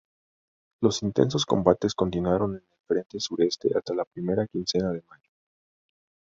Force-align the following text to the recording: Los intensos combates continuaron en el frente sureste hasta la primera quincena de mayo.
Los 0.81 1.03
intensos 1.03 1.45
combates 1.45 1.93
continuaron 1.93 2.53
en 2.55 2.63
el 2.67 2.79
frente 2.87 3.19
sureste 3.19 3.69
hasta 3.77 3.93
la 3.93 4.03
primera 4.03 4.47
quincena 4.47 4.89
de 4.89 5.03
mayo. 5.07 5.29